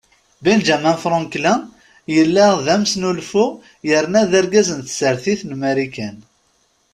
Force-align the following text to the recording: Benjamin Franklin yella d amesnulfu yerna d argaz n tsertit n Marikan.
Benjamin 0.45 0.95
Franklin 1.03 1.61
yella 2.15 2.47
d 2.65 2.67
amesnulfu 2.75 3.45
yerna 3.89 4.21
d 4.31 4.33
argaz 4.39 4.69
n 4.73 4.79
tsertit 4.83 5.41
n 5.45 5.51
Marikan. 5.61 6.17